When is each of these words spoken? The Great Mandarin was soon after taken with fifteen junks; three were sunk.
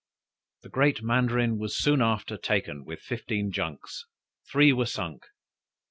The 0.63 0.69
Great 0.69 1.03
Mandarin 1.03 1.59
was 1.59 1.77
soon 1.77 2.01
after 2.01 2.35
taken 2.35 2.85
with 2.85 3.01
fifteen 3.01 3.51
junks; 3.51 4.07
three 4.51 4.73
were 4.73 4.87
sunk. 4.87 5.25